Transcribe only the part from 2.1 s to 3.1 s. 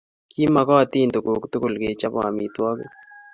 amitwogik